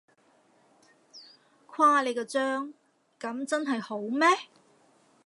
[1.67, 2.73] 誇你個張，
[3.19, 4.27] 噉真係好咩？